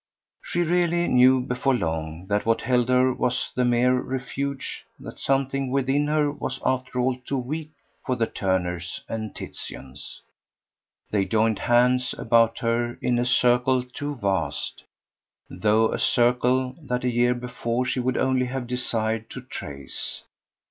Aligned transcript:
She 0.41 0.63
really 0.63 1.07
knew 1.07 1.41
before 1.41 1.75
long 1.75 2.25
that 2.25 2.43
what 2.43 2.61
held 2.61 2.89
her 2.89 3.13
was 3.13 3.51
the 3.55 3.63
mere 3.63 4.01
refuge, 4.01 4.83
that 4.99 5.19
something 5.19 5.69
within 5.69 6.07
her 6.07 6.31
was 6.31 6.59
after 6.65 6.99
all 6.99 7.17
too 7.19 7.37
weak 7.37 7.69
for 8.03 8.15
the 8.15 8.25
Turners 8.25 9.01
and 9.07 9.35
Titians. 9.35 10.21
They 11.11 11.25
joined 11.25 11.59
hands 11.59 12.15
about 12.17 12.57
her 12.57 12.97
in 12.99 13.19
a 13.19 13.25
circle 13.27 13.83
too 13.83 14.15
vast, 14.15 14.85
though 15.51 15.91
a 15.93 15.99
circle 15.99 16.75
that 16.81 17.03
a 17.03 17.09
year 17.11 17.35
before 17.35 17.85
she 17.85 17.99
would 17.99 18.17
only 18.17 18.47
have 18.47 18.65
desired 18.65 19.29
to 19.29 19.41
trace. 19.41 20.23